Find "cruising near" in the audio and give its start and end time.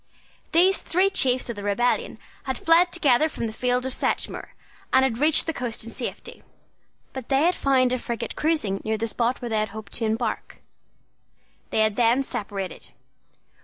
8.35-8.97